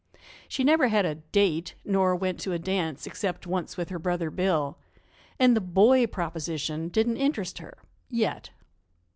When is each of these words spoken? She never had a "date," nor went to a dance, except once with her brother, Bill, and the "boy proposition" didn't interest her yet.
She 0.47 0.63
never 0.63 0.87
had 0.87 1.05
a 1.05 1.13
"date," 1.13 1.75
nor 1.85 2.15
went 2.15 2.39
to 2.39 2.53
a 2.53 2.57
dance, 2.57 3.05
except 3.05 3.45
once 3.45 3.77
with 3.77 3.89
her 3.89 3.99
brother, 3.99 4.31
Bill, 4.31 4.79
and 5.37 5.55
the 5.55 5.61
"boy 5.61 6.07
proposition" 6.07 6.87
didn't 6.89 7.17
interest 7.17 7.59
her 7.59 7.77
yet. 8.09 8.49